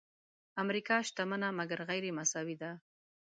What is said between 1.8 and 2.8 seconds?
غیرمساوي ده.